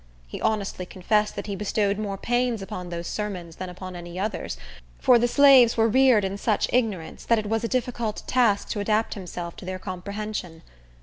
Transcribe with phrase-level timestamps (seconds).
[0.25, 4.57] He honestly confessed that he bestowed more pains upon those sermons than upon any others;
[4.97, 8.79] for the slaves were reared in such ignorance that it was a difficult task to
[8.79, 10.63] adapt himself to their comprehension.